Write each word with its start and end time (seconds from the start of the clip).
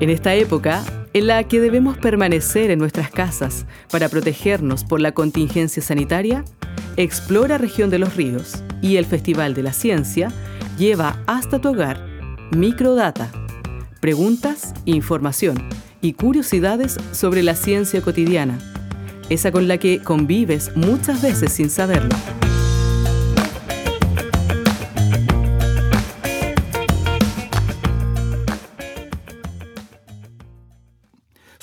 En 0.00 0.08
esta 0.08 0.34
época, 0.34 0.82
en 1.12 1.26
la 1.26 1.44
que 1.44 1.60
debemos 1.60 1.98
permanecer 1.98 2.70
en 2.70 2.78
nuestras 2.78 3.10
casas 3.10 3.66
para 3.90 4.08
protegernos 4.08 4.82
por 4.82 4.98
la 4.98 5.12
contingencia 5.12 5.82
sanitaria, 5.82 6.42
Explora 6.96 7.58
Región 7.58 7.90
de 7.90 7.98
los 7.98 8.16
Ríos 8.16 8.62
y 8.80 8.96
el 8.96 9.04
Festival 9.04 9.52
de 9.52 9.62
la 9.62 9.74
Ciencia 9.74 10.32
lleva 10.78 11.22
hasta 11.26 11.60
tu 11.60 11.68
hogar 11.68 12.02
Microdata, 12.50 13.30
preguntas, 14.00 14.72
información 14.86 15.68
y 16.00 16.14
curiosidades 16.14 16.96
sobre 17.12 17.42
la 17.42 17.54
ciencia 17.54 18.00
cotidiana, 18.00 18.58
esa 19.28 19.52
con 19.52 19.68
la 19.68 19.76
que 19.76 20.02
convives 20.02 20.74
muchas 20.76 21.20
veces 21.20 21.52
sin 21.52 21.68
saberlo. 21.68 22.16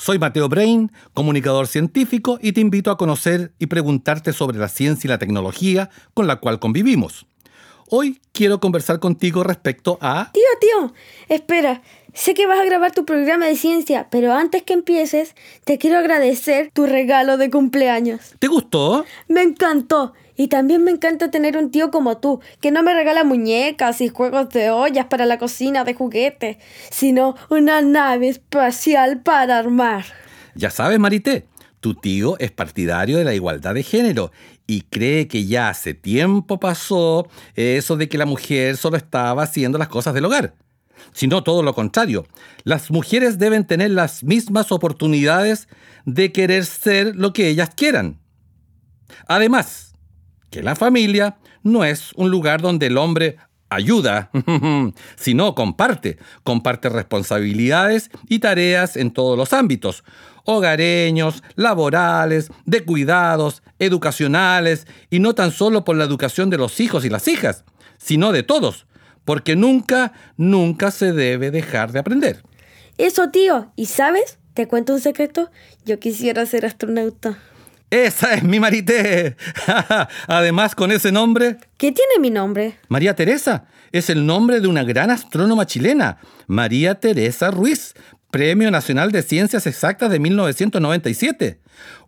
Soy 0.08 0.18
Mateo 0.18 0.48
Brain, 0.48 0.90
comunicador 1.12 1.66
científico, 1.66 2.38
y 2.40 2.52
te 2.52 2.62
invito 2.62 2.90
a 2.90 2.96
conocer 2.96 3.52
y 3.58 3.66
preguntarte 3.66 4.32
sobre 4.32 4.56
la 4.56 4.68
ciencia 4.68 5.06
y 5.06 5.10
la 5.10 5.18
tecnología 5.18 5.90
con 6.14 6.26
la 6.26 6.36
cual 6.36 6.58
convivimos. 6.60 7.26
Hoy 7.90 8.18
quiero 8.32 8.58
conversar 8.58 9.00
contigo 9.00 9.44
respecto 9.44 9.98
a... 10.00 10.30
Tío, 10.32 10.42
tío, 10.62 10.94
espera. 11.28 11.82
Sé 12.14 12.32
que 12.32 12.46
vas 12.46 12.58
a 12.58 12.64
grabar 12.64 12.92
tu 12.92 13.04
programa 13.04 13.44
de 13.44 13.56
ciencia, 13.56 14.08
pero 14.10 14.32
antes 14.32 14.62
que 14.62 14.72
empieces, 14.72 15.34
te 15.64 15.76
quiero 15.76 15.98
agradecer 15.98 16.70
tu 16.72 16.86
regalo 16.86 17.36
de 17.36 17.50
cumpleaños. 17.50 18.34
¿Te 18.38 18.46
gustó? 18.46 19.04
Me 19.28 19.42
encantó. 19.42 20.14
Y 20.38 20.46
también 20.46 20.84
me 20.84 20.92
encanta 20.92 21.32
tener 21.32 21.58
un 21.58 21.72
tío 21.72 21.90
como 21.90 22.18
tú, 22.18 22.40
que 22.60 22.70
no 22.70 22.84
me 22.84 22.94
regala 22.94 23.24
muñecas 23.24 24.00
y 24.00 24.08
juegos 24.08 24.48
de 24.50 24.70
ollas 24.70 25.06
para 25.06 25.26
la 25.26 25.36
cocina 25.36 25.82
de 25.82 25.94
juguetes, 25.94 26.58
sino 26.90 27.34
una 27.50 27.82
nave 27.82 28.28
espacial 28.28 29.20
para 29.20 29.58
armar. 29.58 30.04
Ya 30.54 30.70
sabes, 30.70 31.00
Marité, 31.00 31.48
tu 31.80 31.96
tío 31.96 32.38
es 32.38 32.52
partidario 32.52 33.18
de 33.18 33.24
la 33.24 33.34
igualdad 33.34 33.74
de 33.74 33.82
género 33.82 34.30
y 34.64 34.82
cree 34.82 35.26
que 35.26 35.44
ya 35.44 35.70
hace 35.70 35.92
tiempo 35.92 36.60
pasó 36.60 37.26
eso 37.56 37.96
de 37.96 38.08
que 38.08 38.16
la 38.16 38.26
mujer 38.26 38.76
solo 38.76 38.96
estaba 38.96 39.42
haciendo 39.42 39.76
las 39.76 39.88
cosas 39.88 40.14
del 40.14 40.26
hogar. 40.26 40.54
Sino 41.12 41.42
todo 41.42 41.64
lo 41.64 41.74
contrario. 41.74 42.28
Las 42.62 42.92
mujeres 42.92 43.38
deben 43.38 43.66
tener 43.66 43.90
las 43.90 44.22
mismas 44.22 44.70
oportunidades 44.70 45.66
de 46.04 46.30
querer 46.30 46.64
ser 46.64 47.16
lo 47.16 47.32
que 47.32 47.48
ellas 47.48 47.70
quieran. 47.74 48.20
Además, 49.26 49.87
que 50.50 50.62
la 50.62 50.76
familia 50.76 51.38
no 51.62 51.84
es 51.84 52.12
un 52.14 52.30
lugar 52.30 52.60
donde 52.60 52.86
el 52.86 52.98
hombre 52.98 53.36
ayuda, 53.70 54.30
sino 55.16 55.54
comparte, 55.54 56.18
comparte 56.42 56.88
responsabilidades 56.88 58.10
y 58.28 58.38
tareas 58.38 58.96
en 58.96 59.10
todos 59.10 59.36
los 59.36 59.52
ámbitos, 59.52 60.04
hogareños, 60.44 61.42
laborales, 61.56 62.50
de 62.64 62.84
cuidados, 62.84 63.62
educacionales, 63.78 64.86
y 65.10 65.18
no 65.18 65.34
tan 65.34 65.52
solo 65.52 65.84
por 65.84 65.96
la 65.96 66.04
educación 66.04 66.48
de 66.50 66.58
los 66.58 66.80
hijos 66.80 67.04
y 67.04 67.10
las 67.10 67.28
hijas, 67.28 67.64
sino 67.98 68.32
de 68.32 68.42
todos, 68.42 68.86
porque 69.24 69.56
nunca, 69.56 70.12
nunca 70.36 70.90
se 70.90 71.12
debe 71.12 71.50
dejar 71.50 71.92
de 71.92 71.98
aprender. 71.98 72.42
Eso, 72.96 73.30
tío, 73.30 73.70
¿y 73.76 73.86
sabes? 73.86 74.38
¿Te 74.54 74.66
cuento 74.66 74.94
un 74.94 75.00
secreto? 75.00 75.50
Yo 75.84 76.00
quisiera 76.00 76.46
ser 76.46 76.64
astronauta. 76.64 77.38
Esa 77.90 78.34
es 78.34 78.42
mi 78.42 78.60
Marité. 78.60 79.36
Además, 80.26 80.74
con 80.74 80.92
ese 80.92 81.10
nombre... 81.10 81.56
¿Qué 81.78 81.90
tiene 81.90 82.18
mi 82.20 82.30
nombre? 82.30 82.76
María 82.88 83.14
Teresa. 83.14 83.64
Es 83.92 84.10
el 84.10 84.26
nombre 84.26 84.60
de 84.60 84.68
una 84.68 84.84
gran 84.84 85.10
astrónoma 85.10 85.64
chilena, 85.64 86.18
María 86.46 86.96
Teresa 86.96 87.50
Ruiz, 87.50 87.94
Premio 88.30 88.70
Nacional 88.70 89.10
de 89.10 89.22
Ciencias 89.22 89.66
Exactas 89.66 90.10
de 90.10 90.18
1997. 90.18 91.60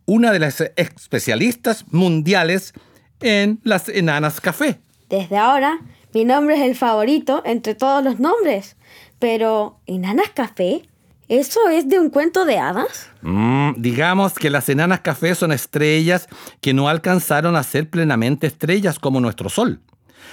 Una 0.04 0.32
de 0.32 0.38
las 0.38 0.60
especialistas 0.76 1.86
mundiales 1.90 2.74
en 3.20 3.60
las 3.64 3.88
enanas 3.88 4.42
café. 4.42 4.80
Desde 5.08 5.38
ahora, 5.38 5.80
mi 6.12 6.26
nombre 6.26 6.56
es 6.56 6.62
el 6.62 6.76
favorito 6.76 7.42
entre 7.46 7.74
todos 7.74 8.04
los 8.04 8.20
nombres. 8.20 8.76
Pero, 9.18 9.80
¿enanas 9.86 10.28
café? 10.34 10.82
¿Eso 11.30 11.68
es 11.68 11.88
de 11.88 12.00
un 12.00 12.10
cuento 12.10 12.44
de 12.44 12.58
hadas? 12.58 13.08
Mm, 13.22 13.74
digamos 13.76 14.34
que 14.34 14.50
las 14.50 14.68
enanas 14.68 14.98
café 14.98 15.36
son 15.36 15.52
estrellas 15.52 16.26
que 16.60 16.74
no 16.74 16.88
alcanzaron 16.88 17.54
a 17.54 17.62
ser 17.62 17.88
plenamente 17.88 18.48
estrellas 18.48 18.98
como 18.98 19.20
nuestro 19.20 19.48
Sol. 19.48 19.80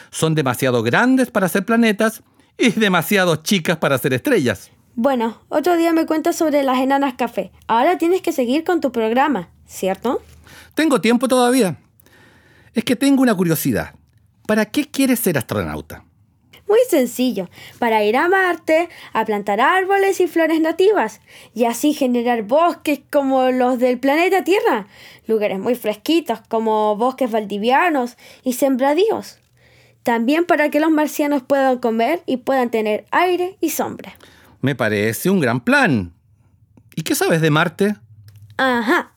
Son 0.10 0.34
demasiado 0.34 0.82
grandes 0.82 1.30
para 1.30 1.50
ser 1.50 1.66
planetas 1.66 2.24
y 2.58 2.72
demasiado 2.72 3.36
chicas 3.36 3.78
para 3.78 4.00
ser 4.00 4.14
estrellas. 4.14 4.72
Bueno, 4.96 5.40
otro 5.50 5.78
día 5.78 5.94
me 5.94 6.08
cuentas 6.08 6.36
sobre 6.36 6.64
las 6.64 6.80
enanas 6.80 7.14
café. 7.14 7.52
Ahora 7.68 8.00
tienes 8.00 8.24
que 8.24 8.32
seguir 8.32 8.64
con 8.64 8.82
tu 8.82 8.92
programa, 8.92 9.50
¿cierto? 9.68 10.24
Tengo 10.74 11.00
tiempo 11.00 11.28
todavía. 11.28 11.78
Es 12.74 12.84
que 12.84 12.96
tengo 12.96 13.22
una 13.22 13.36
curiosidad. 13.36 13.94
¿Para 14.48 14.66
qué 14.66 14.90
quieres 14.90 15.20
ser 15.20 15.38
astronauta? 15.38 16.07
Muy 16.68 16.80
sencillo, 16.90 17.50
para 17.80 18.04
ir 18.04 18.18
a 18.18 18.28
Marte, 18.28 18.90
a 19.14 19.24
plantar 19.24 19.62
árboles 19.62 20.20
y 20.20 20.28
flores 20.28 20.60
nativas, 20.60 21.22
y 21.54 21.64
así 21.64 21.94
generar 21.94 22.44
bosques 22.44 23.00
como 23.10 23.52
los 23.52 23.80
del 23.80 24.00
planeta 24.00 24.44
Tierra, 24.44 24.88
lugares 25.28 25.60
muy 25.60 25.76
fresquitos 25.76 26.42
como 26.50 26.98
bosques 26.98 27.32
valdivianos 27.32 28.18
y 28.44 28.54
sembradíos. 28.54 29.40
También 30.04 30.46
para 30.46 30.70
que 30.70 30.80
los 30.80 30.92
marcianos 30.92 31.44
puedan 31.44 31.80
comer 31.80 32.22
y 32.26 32.38
puedan 32.38 32.70
tener 32.70 33.06
aire 33.12 33.58
y 33.62 33.70
sombra. 33.70 34.14
Me 34.62 34.76
parece 34.76 35.30
un 35.30 35.40
gran 35.40 35.62
plan. 35.62 36.14
¿Y 36.96 37.04
qué 37.04 37.16
sabes 37.16 37.42
de 37.42 37.52
Marte? 37.52 37.96
Ajá. 38.58 39.12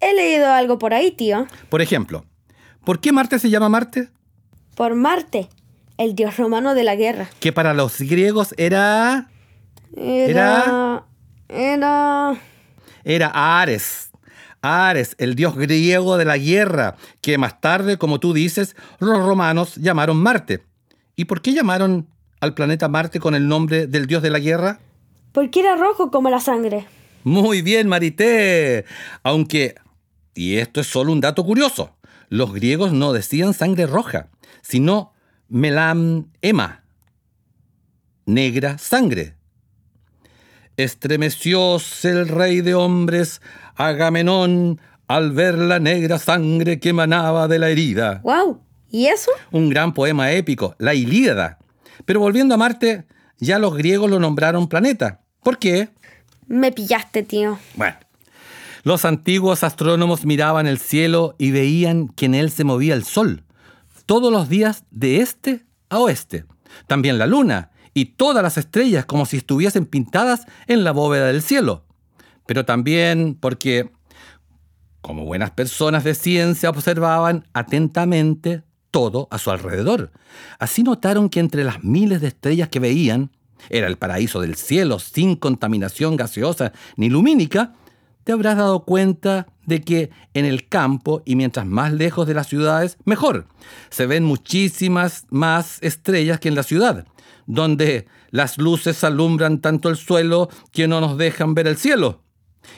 He 0.00 0.14
leído 0.14 0.50
algo 0.50 0.78
por 0.78 0.92
ahí, 0.92 1.12
tío. 1.12 1.46
Por 1.68 1.80
ejemplo, 1.80 2.24
¿por 2.84 3.00
qué 3.00 3.12
Marte 3.12 3.38
se 3.38 3.48
llama 3.48 3.68
Marte? 3.68 4.08
Por 4.74 4.94
Marte, 4.94 5.48
el 6.02 6.14
dios 6.14 6.36
romano 6.36 6.74
de 6.74 6.84
la 6.84 6.96
guerra. 6.96 7.28
Que 7.40 7.52
para 7.52 7.74
los 7.74 7.98
griegos 8.00 8.54
era... 8.56 9.28
Era... 9.96 11.04
Era... 11.48 12.34
Era 13.04 13.60
Ares. 13.60 14.10
Ares, 14.62 15.16
el 15.18 15.34
dios 15.34 15.56
griego 15.56 16.16
de 16.16 16.24
la 16.24 16.38
guerra, 16.38 16.96
que 17.20 17.36
más 17.36 17.60
tarde, 17.60 17.98
como 17.98 18.20
tú 18.20 18.32
dices, 18.32 18.76
los 19.00 19.18
romanos 19.18 19.74
llamaron 19.74 20.16
Marte. 20.16 20.62
¿Y 21.16 21.24
por 21.24 21.42
qué 21.42 21.52
llamaron 21.52 22.08
al 22.40 22.54
planeta 22.54 22.88
Marte 22.88 23.18
con 23.18 23.34
el 23.34 23.48
nombre 23.48 23.88
del 23.88 24.06
dios 24.06 24.22
de 24.22 24.30
la 24.30 24.38
guerra? 24.38 24.78
Porque 25.32 25.60
era 25.60 25.76
rojo 25.76 26.10
como 26.12 26.30
la 26.30 26.38
sangre. 26.38 26.86
Muy 27.24 27.62
bien, 27.62 27.88
Marité. 27.88 28.84
Aunque, 29.24 29.74
y 30.34 30.58
esto 30.58 30.80
es 30.80 30.86
solo 30.86 31.12
un 31.12 31.20
dato 31.20 31.44
curioso, 31.44 31.96
los 32.28 32.52
griegos 32.52 32.92
no 32.92 33.12
decían 33.12 33.54
sangre 33.54 33.86
roja, 33.86 34.28
sino 34.62 35.11
Melam 35.54 36.30
Ema, 36.40 36.82
negra 38.24 38.78
sangre. 38.78 39.34
Estremecióse 40.78 42.08
el 42.08 42.28
rey 42.28 42.62
de 42.62 42.74
hombres, 42.74 43.42
Agamenón, 43.74 44.80
al 45.08 45.32
ver 45.32 45.58
la 45.58 45.78
negra 45.78 46.18
sangre 46.18 46.80
que 46.80 46.88
emanaba 46.88 47.48
de 47.48 47.58
la 47.58 47.68
herida. 47.68 48.22
¡Wow! 48.24 48.62
¿Y 48.88 49.08
eso? 49.08 49.30
Un 49.50 49.68
gran 49.68 49.92
poema 49.92 50.32
épico, 50.32 50.74
la 50.78 50.94
Ilíada. 50.94 51.58
Pero 52.06 52.20
volviendo 52.20 52.54
a 52.54 52.58
Marte, 52.58 53.04
ya 53.36 53.58
los 53.58 53.76
griegos 53.76 54.08
lo 54.08 54.18
nombraron 54.18 54.68
planeta. 54.68 55.20
¿Por 55.42 55.58
qué? 55.58 55.90
Me 56.46 56.72
pillaste, 56.72 57.24
tío. 57.24 57.58
Bueno, 57.74 57.98
los 58.84 59.04
antiguos 59.04 59.64
astrónomos 59.64 60.24
miraban 60.24 60.66
el 60.66 60.78
cielo 60.78 61.34
y 61.36 61.50
veían 61.50 62.08
que 62.08 62.24
en 62.24 62.36
él 62.36 62.50
se 62.50 62.64
movía 62.64 62.94
el 62.94 63.04
sol 63.04 63.44
todos 64.04 64.32
los 64.32 64.48
días 64.48 64.84
de 64.90 65.20
este 65.20 65.64
a 65.88 65.98
oeste. 65.98 66.44
También 66.86 67.18
la 67.18 67.26
luna 67.26 67.70
y 67.94 68.06
todas 68.06 68.42
las 68.42 68.58
estrellas 68.58 69.04
como 69.04 69.26
si 69.26 69.38
estuviesen 69.38 69.86
pintadas 69.86 70.46
en 70.66 70.84
la 70.84 70.92
bóveda 70.92 71.26
del 71.26 71.42
cielo. 71.42 71.84
Pero 72.46 72.64
también 72.64 73.36
porque, 73.38 73.90
como 75.00 75.24
buenas 75.24 75.50
personas 75.50 76.04
de 76.04 76.14
ciencia, 76.14 76.70
observaban 76.70 77.46
atentamente 77.52 78.62
todo 78.90 79.28
a 79.30 79.38
su 79.38 79.50
alrededor. 79.50 80.12
Así 80.58 80.82
notaron 80.82 81.28
que 81.28 81.40
entre 81.40 81.64
las 81.64 81.82
miles 81.84 82.20
de 82.20 82.28
estrellas 82.28 82.68
que 82.68 82.80
veían, 82.80 83.30
era 83.70 83.86
el 83.86 83.96
paraíso 83.96 84.40
del 84.40 84.56
cielo 84.56 84.98
sin 84.98 85.36
contaminación 85.36 86.16
gaseosa 86.16 86.72
ni 86.96 87.08
lumínica, 87.08 87.74
te 88.24 88.32
habrás 88.32 88.56
dado 88.56 88.84
cuenta 88.84 89.46
de 89.66 89.82
que 89.82 90.10
en 90.34 90.44
el 90.44 90.68
campo 90.68 91.22
y 91.24 91.36
mientras 91.36 91.66
más 91.66 91.92
lejos 91.92 92.26
de 92.26 92.34
las 92.34 92.48
ciudades, 92.48 92.98
mejor. 93.04 93.46
Se 93.90 94.06
ven 94.06 94.24
muchísimas 94.24 95.26
más 95.30 95.78
estrellas 95.82 96.40
que 96.40 96.48
en 96.48 96.54
la 96.54 96.62
ciudad, 96.62 97.06
donde 97.46 98.06
las 98.30 98.58
luces 98.58 99.04
alumbran 99.04 99.60
tanto 99.60 99.88
el 99.88 99.96
suelo 99.96 100.48
que 100.72 100.88
no 100.88 101.00
nos 101.00 101.18
dejan 101.18 101.54
ver 101.54 101.66
el 101.66 101.76
cielo. 101.76 102.22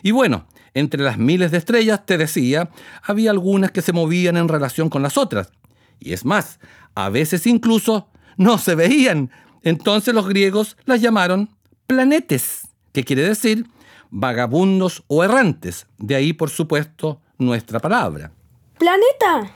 Y 0.03 0.11
bueno, 0.11 0.47
entre 0.75 1.03
las 1.03 1.19
miles 1.19 1.51
de 1.51 1.59
estrellas, 1.59 2.05
te 2.05 2.19
decía, 2.19 2.71
había 3.03 3.31
algunas 3.31 3.71
que 3.71 3.83
se 3.83 3.93
movían 3.93 4.37
en 4.37 4.49
relación 4.49 4.91
con 4.91 5.03
las 5.03 5.17
otras. 5.17 5.53
Y 6.01 6.13
es 6.13 6.25
más, 6.25 6.59
a 6.95 7.09
veces 7.09 7.47
incluso 7.47 8.09
no 8.37 8.59
se 8.59 8.75
veían. 8.75 9.31
Entonces 9.63 10.15
los 10.15 10.29
griegos 10.29 10.77
las 10.85 11.01
llamaron 11.01 11.51
planetes. 11.87 12.69
que 12.93 13.05
quiere 13.05 13.23
decir 13.23 13.67
vagabundos 14.11 15.05
o 15.07 15.25
errantes. 15.25 15.87
De 15.99 16.15
ahí, 16.15 16.33
por 16.33 16.51
supuesto, 16.51 17.21
nuestra 17.39 17.81
palabra. 17.81 18.33
¡Planeta! 18.79 19.55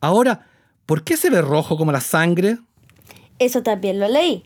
Ahora, 0.00 0.46
¿por 0.86 1.04
qué 1.04 1.16
se 1.16 1.30
ve 1.30 1.42
rojo 1.42 1.76
como 1.76 1.92
la 1.92 2.00
sangre? 2.00 2.58
Eso 3.38 3.62
también 3.62 4.00
lo 4.00 4.08
leí. 4.08 4.44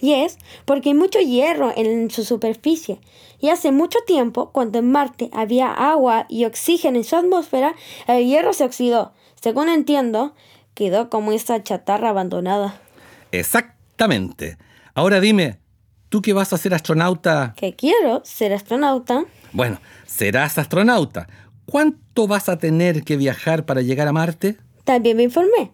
Y 0.00 0.14
es 0.14 0.38
porque 0.64 0.90
hay 0.90 0.94
mucho 0.94 1.18
hierro 1.20 1.72
en 1.76 2.10
su 2.10 2.24
superficie. 2.24 3.00
Y 3.38 3.50
hace 3.50 3.70
mucho 3.70 3.98
tiempo, 4.06 4.50
cuando 4.50 4.78
en 4.78 4.90
Marte 4.90 5.30
había 5.32 5.72
agua 5.72 6.26
y 6.28 6.44
oxígeno 6.44 6.96
en 6.96 7.04
su 7.04 7.16
atmósfera, 7.16 7.74
el 8.06 8.26
hierro 8.26 8.52
se 8.52 8.64
oxidó. 8.64 9.12
Según 9.40 9.68
entiendo, 9.68 10.34
quedó 10.74 11.10
como 11.10 11.32
esa 11.32 11.62
chatarra 11.62 12.10
abandonada. 12.10 12.80
Exactamente. 13.32 14.58
Ahora 14.94 15.20
dime, 15.20 15.59
¿tú 16.10 16.20
que 16.20 16.34
vas 16.34 16.52
a 16.52 16.58
ser 16.58 16.74
astronauta? 16.74 17.54
Que 17.56 17.74
quiero 17.74 18.20
ser 18.24 18.52
astronauta. 18.52 19.24
Bueno, 19.52 19.80
serás 20.06 20.58
astronauta. 20.58 21.26
¿Cuánto 21.64 22.26
vas 22.26 22.50
a 22.50 22.58
tener 22.58 23.04
que 23.04 23.16
viajar 23.16 23.64
para 23.64 23.80
llegar 23.80 24.06
a 24.08 24.12
Marte? 24.12 24.58
También 24.84 25.16
me 25.16 25.22
informé. 25.22 25.70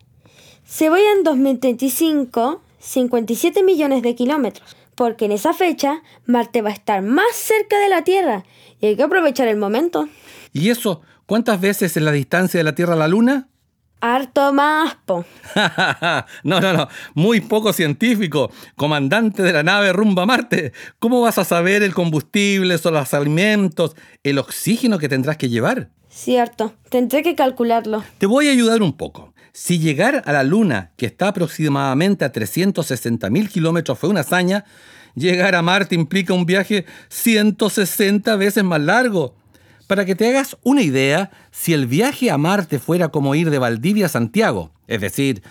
Se 0.64 0.88
voy 0.90 1.00
en 1.16 1.24
2035 1.24 2.62
57 2.86 3.62
millones 3.64 4.02
de 4.02 4.14
kilómetros, 4.14 4.76
porque 4.94 5.24
en 5.24 5.32
esa 5.32 5.52
fecha 5.52 6.02
Marte 6.24 6.62
va 6.62 6.70
a 6.70 6.74
estar 6.74 7.02
más 7.02 7.34
cerca 7.34 7.78
de 7.80 7.88
la 7.88 8.04
Tierra 8.04 8.44
y 8.80 8.86
hay 8.86 8.96
que 8.96 9.02
aprovechar 9.02 9.48
el 9.48 9.56
momento. 9.56 10.08
¿Y 10.52 10.70
eso 10.70 11.02
cuántas 11.26 11.60
veces 11.60 11.96
es 11.96 12.02
la 12.02 12.12
distancia 12.12 12.58
de 12.58 12.64
la 12.64 12.74
Tierra 12.74 12.94
a 12.94 12.96
la 12.96 13.08
Luna? 13.08 13.48
Harto 14.00 14.52
más, 14.52 14.96
po. 15.06 15.24
no, 16.44 16.60
no, 16.60 16.72
no. 16.72 16.88
Muy 17.14 17.40
poco 17.40 17.72
científico. 17.72 18.50
Comandante 18.76 19.42
de 19.42 19.52
la 19.52 19.62
nave 19.62 19.92
rumba 19.92 20.24
a 20.24 20.26
Marte. 20.26 20.72
¿Cómo 20.98 21.22
vas 21.22 21.38
a 21.38 21.44
saber 21.44 21.82
el 21.82 21.94
combustible, 21.94 22.78
los 22.82 23.14
alimentos, 23.14 23.96
el 24.22 24.38
oxígeno 24.38 24.98
que 24.98 25.08
tendrás 25.08 25.38
que 25.38 25.48
llevar? 25.48 25.88
Cierto. 26.10 26.74
Tendré 26.90 27.22
que 27.22 27.34
calcularlo. 27.34 28.04
Te 28.18 28.26
voy 28.26 28.48
a 28.48 28.52
ayudar 28.52 28.82
un 28.82 28.96
poco. 28.96 29.34
Si 29.52 29.78
llegar 29.78 30.22
a 30.26 30.32
la 30.32 30.42
Luna, 30.42 30.92
que 30.96 31.06
está 31.06 31.28
aproximadamente 31.28 32.26
a 32.26 32.32
360.000 32.32 33.48
kilómetros, 33.48 33.98
fue 33.98 34.10
una 34.10 34.20
hazaña, 34.20 34.66
llegar 35.14 35.54
a 35.54 35.62
Marte 35.62 35.94
implica 35.94 36.34
un 36.34 36.44
viaje 36.44 36.84
160 37.08 38.36
veces 38.36 38.62
más 38.62 38.80
largo. 38.80 39.34
Para 39.86 40.04
que 40.04 40.16
te 40.16 40.28
hagas 40.28 40.56
una 40.62 40.82
idea, 40.82 41.30
si 41.52 41.72
el 41.72 41.86
viaje 41.86 42.30
a 42.30 42.38
Marte 42.38 42.78
fuera 42.78 43.08
como 43.08 43.34
ir 43.34 43.50
de 43.50 43.58
Valdivia 43.58 44.06
a 44.06 44.08
Santiago, 44.08 44.72
es 44.88 45.00
decir, 45.00 45.42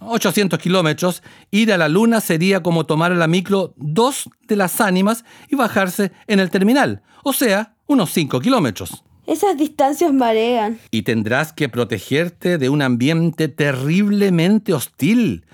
800 0.00 0.58
mm, 0.58 0.62
kilómetros, 0.62 1.22
ir 1.50 1.72
a 1.72 1.78
la 1.78 1.88
Luna 1.88 2.20
sería 2.20 2.62
como 2.62 2.86
tomar 2.86 3.12
la 3.12 3.26
micro 3.26 3.74
dos 3.76 4.30
de 4.46 4.56
las 4.56 4.80
ánimas 4.80 5.24
y 5.48 5.56
bajarse 5.56 6.12
en 6.28 6.38
el 6.38 6.50
terminal, 6.50 7.02
o 7.24 7.32
sea, 7.32 7.74
unos 7.86 8.12
5 8.12 8.40
kilómetros. 8.40 9.02
Esas 9.26 9.56
distancias 9.56 10.12
marean. 10.12 10.78
Y 10.92 11.02
tendrás 11.02 11.52
que 11.52 11.68
protegerte 11.68 12.58
de 12.58 12.68
un 12.68 12.80
ambiente 12.80 13.48
terriblemente 13.48 14.72
hostil. 14.72 15.44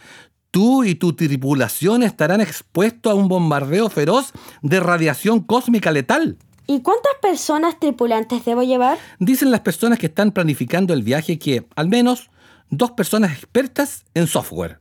Tú 0.50 0.84
y 0.84 0.94
tu 0.94 1.14
tripulación 1.14 2.02
estarán 2.02 2.42
expuestos 2.42 3.12
a 3.12 3.14
un 3.14 3.28
bombardeo 3.28 3.88
feroz 3.88 4.32
de 4.60 4.78
radiación 4.80 5.40
cósmica 5.40 5.90
letal. 5.90 6.36
¿Y 6.66 6.80
cuántas 6.80 7.12
personas 7.20 7.78
tripulantes 7.78 8.44
debo 8.44 8.62
llevar? 8.62 8.98
Dicen 9.18 9.50
las 9.50 9.60
personas 9.60 9.98
que 9.98 10.06
están 10.06 10.30
planificando 10.30 10.94
el 10.94 11.02
viaje 11.02 11.38
que 11.38 11.66
al 11.74 11.88
menos 11.88 12.30
dos 12.70 12.92
personas 12.92 13.32
expertas 13.32 14.04
en 14.14 14.26
software, 14.26 14.78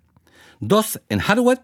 dos 0.59 1.01
en 1.09 1.19
hardware, 1.19 1.61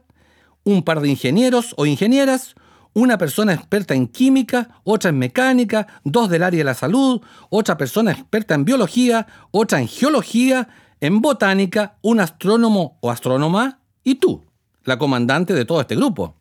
un 0.64 0.84
par 0.84 1.02
de 1.02 1.10
ingenieros 1.10 1.74
o 1.78 1.86
ingenieras, 1.86 2.56
una 2.94 3.18
persona 3.20 3.54
experta 3.54 3.94
en 3.94 4.08
química, 4.08 4.82
otra 4.84 5.12
en 5.12 5.20
mecánica, 5.20 5.88
dos 6.04 6.30
del 6.30 6.42
área 6.42 6.58
de 6.58 6.64
la 6.64 6.74
salud, 6.74 7.22
otra 7.50 7.78
persona 7.78 8.12
experta 8.12 8.56
en 8.56 8.66
biología, 8.66 9.28
otra 9.52 9.80
en 9.80 9.88
geología, 9.88 10.68
en 11.00 11.22
botánica, 11.22 11.98
un 12.02 12.20
astrónomo 12.20 12.98
o 13.02 13.12
astrónoma 13.12 13.80
y 14.04 14.16
tú, 14.16 14.44
la 14.84 14.98
comandante 14.98 15.54
de 15.54 15.64
todo 15.64 15.80
este 15.80 15.96
grupo. 15.96 16.37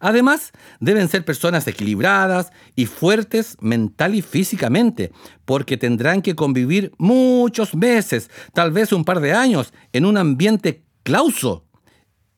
Además, 0.00 0.52
deben 0.80 1.08
ser 1.08 1.24
personas 1.24 1.66
equilibradas 1.66 2.52
y 2.76 2.86
fuertes 2.86 3.56
mental 3.60 4.14
y 4.14 4.22
físicamente, 4.22 5.12
porque 5.44 5.76
tendrán 5.76 6.22
que 6.22 6.34
convivir 6.34 6.92
muchos 6.98 7.74
meses, 7.74 8.30
tal 8.52 8.72
vez 8.72 8.92
un 8.92 9.04
par 9.04 9.20
de 9.20 9.32
años, 9.32 9.72
en 9.92 10.06
un 10.06 10.16
ambiente 10.16 10.84
clauso. 11.02 11.64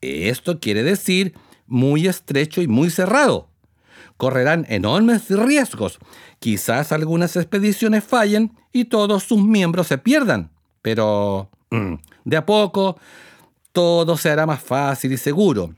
Esto 0.01 0.59
quiere 0.59 0.83
decir 0.83 1.35
muy 1.67 2.07
estrecho 2.07 2.61
y 2.61 2.69
muy 2.69 2.91
cerrado. 2.91 3.49
Correrán 4.17 4.67
enormes 4.69 5.31
riesgos. 5.31 5.99
Quizás 6.39 6.93
algunas 6.93 7.37
expediciones 7.37 8.05
fallen 8.05 8.53
y 8.73 8.87
todos 8.87 9.25
sus 9.25 9.43
miembros 9.43 9.87
se 9.87 9.99
pierdan. 9.99 10.51
Pero 10.83 11.51
mm, 11.71 11.95
de 12.25 12.37
a 12.37 12.45
poco 12.45 12.99
todo 13.73 14.17
se 14.17 14.31
hará 14.31 14.47
más 14.47 14.63
fácil 14.63 15.13
y 15.13 15.17
seguro. 15.17 15.75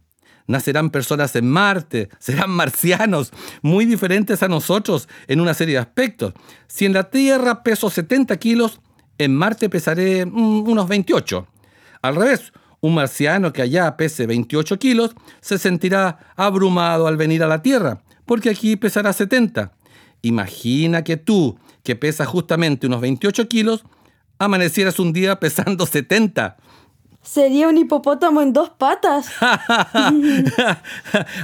Nacerán 0.46 0.90
personas 0.90 1.34
en 1.36 1.48
Marte, 1.48 2.08
serán 2.18 2.50
marcianos, 2.50 3.32
muy 3.62 3.86
diferentes 3.86 4.42
a 4.42 4.48
nosotros 4.48 5.08
en 5.26 5.40
una 5.40 5.54
serie 5.54 5.74
de 5.74 5.80
aspectos. 5.80 6.34
Si 6.66 6.84
en 6.84 6.92
la 6.92 7.10
Tierra 7.10 7.62
peso 7.62 7.90
70 7.90 8.36
kilos, 8.36 8.80
en 9.18 9.34
Marte 9.34 9.68
pesaré 9.68 10.26
mm, 10.26 10.68
unos 10.68 10.88
28. 10.88 11.46
Al 12.02 12.16
revés, 12.16 12.52
un 12.80 12.94
marciano 12.94 13.52
que 13.52 13.62
allá 13.62 13.96
pese 13.96 14.26
28 14.26 14.78
kilos 14.78 15.14
se 15.40 15.56
sentirá 15.56 16.18
abrumado 16.36 17.06
al 17.06 17.16
venir 17.16 17.42
a 17.42 17.46
la 17.46 17.62
Tierra, 17.62 18.02
porque 18.26 18.50
aquí 18.50 18.76
pesará 18.76 19.12
70. 19.12 19.72
Imagina 20.20 21.04
que 21.04 21.16
tú, 21.16 21.58
que 21.82 21.96
pesas 21.96 22.28
justamente 22.28 22.86
unos 22.86 23.00
28 23.00 23.48
kilos, 23.48 23.84
amanecieras 24.38 24.98
un 24.98 25.12
día 25.12 25.40
pesando 25.40 25.86
70. 25.86 26.56
Sería 27.24 27.68
un 27.68 27.78
hipopótamo 27.78 28.42
en 28.42 28.52
dos 28.52 28.70
patas. 28.70 29.30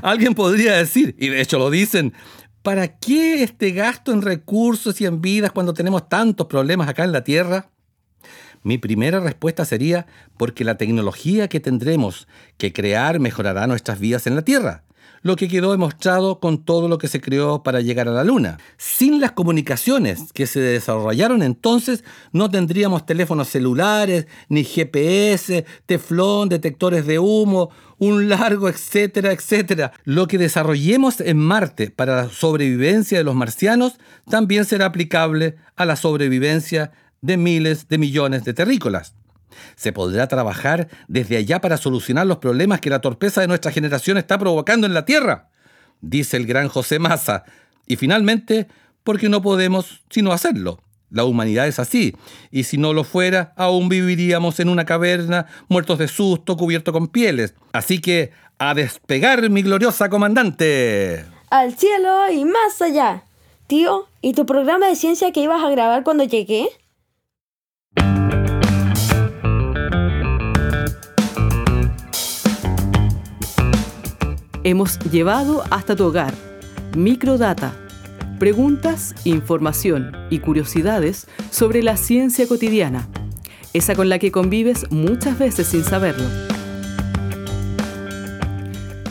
Alguien 0.02 0.34
podría 0.34 0.76
decir, 0.76 1.16
y 1.18 1.28
de 1.28 1.40
hecho 1.40 1.58
lo 1.58 1.70
dicen, 1.70 2.12
¿para 2.62 2.98
qué 2.98 3.42
este 3.42 3.70
gasto 3.70 4.12
en 4.12 4.20
recursos 4.20 5.00
y 5.00 5.06
en 5.06 5.22
vidas 5.22 5.52
cuando 5.52 5.72
tenemos 5.72 6.08
tantos 6.08 6.46
problemas 6.46 6.88
acá 6.88 7.04
en 7.04 7.12
la 7.12 7.24
Tierra? 7.24 7.70
Mi 8.62 8.76
primera 8.76 9.20
respuesta 9.20 9.64
sería 9.64 10.06
porque 10.36 10.64
la 10.64 10.76
tecnología 10.76 11.48
que 11.48 11.60
tendremos 11.60 12.28
que 12.58 12.74
crear 12.74 13.18
mejorará 13.18 13.66
nuestras 13.66 13.98
vidas 13.98 14.26
en 14.26 14.36
la 14.36 14.42
Tierra, 14.42 14.84
lo 15.22 15.36
que 15.36 15.48
quedó 15.48 15.72
demostrado 15.72 16.40
con 16.40 16.64
todo 16.64 16.88
lo 16.88 16.98
que 16.98 17.08
se 17.08 17.20
creó 17.20 17.62
para 17.62 17.80
llegar 17.80 18.08
a 18.08 18.12
la 18.12 18.24
Luna. 18.24 18.58
Sin 18.76 19.20
las 19.20 19.32
comunicaciones 19.32 20.32
que 20.32 20.46
se 20.46 20.60
desarrollaron 20.60 21.42
entonces, 21.42 22.04
no 22.32 22.50
tendríamos 22.50 23.06
teléfonos 23.06 23.48
celulares, 23.48 24.26
ni 24.48 24.64
GPS, 24.64 25.64
teflón, 25.86 26.48
detectores 26.48 27.06
de 27.06 27.18
humo, 27.18 27.70
un 27.98 28.28
largo, 28.28 28.68
etcétera, 28.68 29.32
etcétera. 29.32 29.92
Lo 30.04 30.26
que 30.26 30.38
desarrollemos 30.38 31.20
en 31.20 31.38
Marte 31.38 31.90
para 31.90 32.16
la 32.16 32.28
sobrevivencia 32.30 33.18
de 33.18 33.24
los 33.24 33.34
marcianos 33.34 33.98
también 34.28 34.64
será 34.64 34.86
aplicable 34.86 35.56
a 35.76 35.84
la 35.84 35.96
sobrevivencia 35.96 36.92
de 37.20 37.36
miles 37.36 37.88
de 37.88 37.98
millones 37.98 38.44
de 38.44 38.54
terrícolas. 38.54 39.14
Se 39.76 39.92
podrá 39.92 40.28
trabajar 40.28 40.88
desde 41.08 41.36
allá 41.36 41.60
para 41.60 41.76
solucionar 41.76 42.26
los 42.26 42.38
problemas 42.38 42.80
que 42.80 42.90
la 42.90 43.00
torpeza 43.00 43.40
de 43.40 43.48
nuestra 43.48 43.72
generación 43.72 44.16
está 44.18 44.38
provocando 44.38 44.86
en 44.86 44.94
la 44.94 45.04
Tierra, 45.04 45.48
dice 46.00 46.36
el 46.36 46.46
gran 46.46 46.68
José 46.68 46.98
Massa. 46.98 47.44
Y 47.86 47.96
finalmente, 47.96 48.68
porque 49.04 49.28
no 49.28 49.42
podemos 49.42 50.02
sino 50.10 50.32
hacerlo. 50.32 50.80
La 51.10 51.24
humanidad 51.24 51.66
es 51.66 51.80
así, 51.80 52.14
y 52.52 52.62
si 52.62 52.78
no 52.78 52.92
lo 52.92 53.02
fuera, 53.02 53.52
aún 53.56 53.88
viviríamos 53.88 54.60
en 54.60 54.68
una 54.68 54.84
caverna, 54.84 55.46
muertos 55.68 55.98
de 55.98 56.06
susto, 56.06 56.56
cubiertos 56.56 56.92
con 56.92 57.08
pieles. 57.08 57.54
Así 57.72 58.00
que, 58.00 58.30
a 58.58 58.74
despegar, 58.74 59.50
mi 59.50 59.62
gloriosa 59.62 60.08
comandante. 60.08 61.24
Al 61.50 61.76
cielo 61.76 62.30
y 62.30 62.44
más 62.44 62.80
allá. 62.80 63.24
Tío, 63.66 64.06
¿y 64.20 64.34
tu 64.34 64.46
programa 64.46 64.86
de 64.86 64.94
ciencia 64.94 65.32
que 65.32 65.40
ibas 65.40 65.64
a 65.64 65.70
grabar 65.70 66.04
cuando 66.04 66.22
llegué? 66.22 66.68
Hemos 74.64 74.98
llevado 75.10 75.64
hasta 75.70 75.96
tu 75.96 76.04
hogar 76.04 76.34
Microdata, 76.96 77.72
preguntas, 78.40 79.14
información 79.24 80.16
y 80.28 80.40
curiosidades 80.40 81.28
sobre 81.50 81.84
la 81.84 81.96
ciencia 81.96 82.48
cotidiana, 82.48 83.06
esa 83.72 83.94
con 83.94 84.08
la 84.08 84.18
que 84.18 84.32
convives 84.32 84.90
muchas 84.90 85.38
veces 85.38 85.68
sin 85.68 85.84
saberlo. 85.84 86.26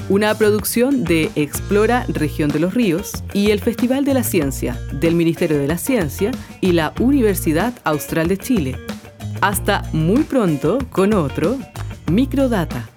Una 0.10 0.36
producción 0.36 1.04
de 1.04 1.32
Explora 1.36 2.06
Región 2.10 2.50
de 2.50 2.60
los 2.60 2.74
Ríos 2.74 3.24
y 3.34 3.52
el 3.52 3.62
Festival 3.62 4.04
de 4.04 4.16
la 4.16 4.24
Ciencia 4.24 4.78
del 4.92 5.16
Ministerio 5.16 5.58
de 5.58 5.68
la 5.68 5.78
Ciencia 5.78 6.32
y 6.60 6.74
la 6.74 6.94
Universidad 7.00 7.74
Austral 7.86 8.28
de 8.28 8.38
Chile. 8.38 8.76
Hasta 9.40 9.84
muy 9.94 10.24
pronto 10.24 10.80
con 10.90 11.14
otro 11.14 11.58
Microdata. 12.12 12.90